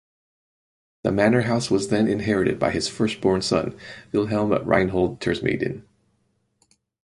[1.03, 3.77] The manor house was then inherited by his firstborn son
[4.11, 5.83] Wilhelm Reinhold Tersmeden.